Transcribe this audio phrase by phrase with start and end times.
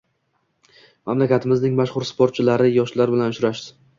[1.09, 3.77] Mamlakatimizning mashhur sportchilari yoshlar bilan uchrashdi